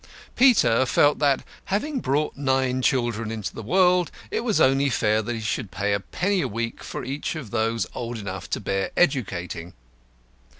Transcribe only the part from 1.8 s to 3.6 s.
brought nine children into